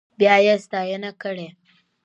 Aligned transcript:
بيا 0.19 0.35
يې 0.45 0.55
ستاينه 0.65 1.11
کړې. 1.21 1.47